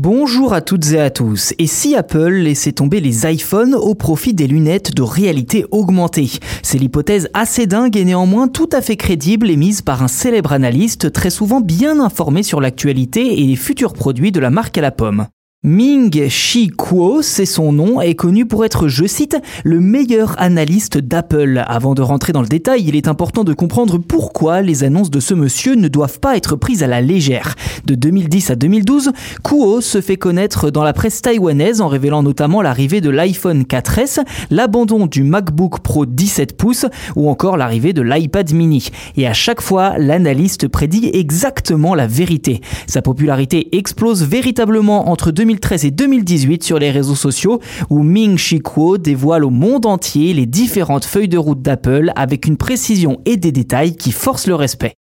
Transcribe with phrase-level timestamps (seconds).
[0.00, 1.54] Bonjour à toutes et à tous.
[1.58, 6.30] Et si Apple laissait tomber les iPhones au profit des lunettes de réalité augmentée?
[6.62, 11.10] C'est l'hypothèse assez dingue et néanmoins tout à fait crédible émise par un célèbre analyste
[11.10, 14.92] très souvent bien informé sur l'actualité et les futurs produits de la marque à la
[14.92, 15.26] pomme.
[15.64, 20.98] Ming Chi Kuo, c'est son nom, est connu pour être, je cite, le meilleur analyste
[20.98, 21.64] d'Apple.
[21.66, 25.18] Avant de rentrer dans le détail, il est important de comprendre pourquoi les annonces de
[25.18, 27.56] ce monsieur ne doivent pas être prises à la légère.
[27.86, 29.10] De 2010 à 2012,
[29.42, 34.20] Kuo se fait connaître dans la presse taïwanaise en révélant notamment l'arrivée de l'iPhone 4S,
[34.50, 38.88] l'abandon du MacBook Pro 17 pouces ou encore l'arrivée de l'iPad mini.
[39.16, 42.60] Et à chaque fois, l'analyste prédit exactement la vérité.
[42.86, 48.36] Sa popularité explose véritablement entre 2000 2013 et 2018 sur les réseaux sociaux où Ming
[48.36, 53.20] Chi Kuo dévoile au monde entier les différentes feuilles de route d'Apple avec une précision
[53.24, 54.97] et des détails qui forcent le respect.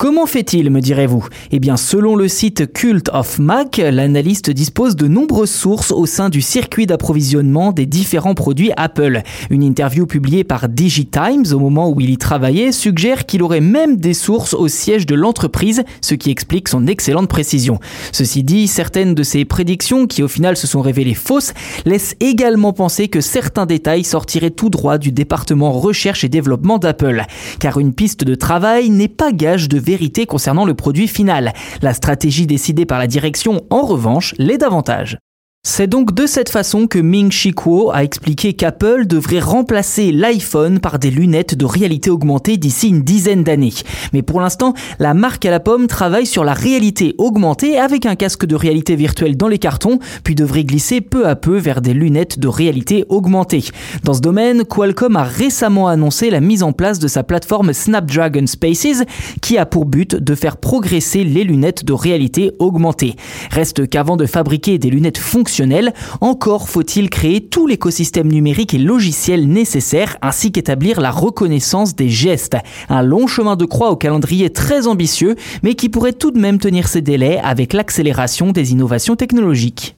[0.00, 1.26] Comment fait-il, me direz-vous?
[1.50, 6.28] Eh bien, selon le site Cult of Mac, l'analyste dispose de nombreuses sources au sein
[6.28, 9.22] du circuit d'approvisionnement des différents produits Apple.
[9.50, 13.96] Une interview publiée par DigiTimes au moment où il y travaillait suggère qu'il aurait même
[13.96, 17.80] des sources au siège de l'entreprise, ce qui explique son excellente précision.
[18.12, 21.54] Ceci dit, certaines de ses prédictions, qui au final se sont révélées fausses,
[21.86, 27.24] laissent également penser que certains détails sortiraient tout droit du département recherche et développement d'Apple.
[27.58, 31.54] Car une piste de travail n'est pas gage de vérité concernant le produit final.
[31.80, 35.16] La stratégie décidée par la direction, en revanche, l'est davantage.
[35.64, 40.78] C'est donc de cette façon que Ming Chi Kuo a expliqué qu'Apple devrait remplacer l'iPhone
[40.78, 43.74] par des lunettes de réalité augmentée d'ici une dizaine d'années.
[44.12, 48.14] Mais pour l'instant, la marque à la pomme travaille sur la réalité augmentée avec un
[48.14, 51.94] casque de réalité virtuelle dans les cartons, puis devrait glisser peu à peu vers des
[51.94, 53.64] lunettes de réalité augmentée.
[54.04, 58.46] Dans ce domaine, Qualcomm a récemment annoncé la mise en place de sa plateforme Snapdragon
[58.46, 59.02] Spaces,
[59.42, 63.16] qui a pour but de faire progresser les lunettes de réalité augmentée.
[63.50, 65.47] Reste qu'avant de fabriquer des lunettes fonctionnelles,
[66.20, 72.56] encore faut-il créer tout l'écosystème numérique et logiciel nécessaire ainsi qu'établir la reconnaissance des gestes.
[72.88, 76.58] Un long chemin de croix au calendrier très ambitieux mais qui pourrait tout de même
[76.58, 79.96] tenir ses délais avec l'accélération des innovations technologiques.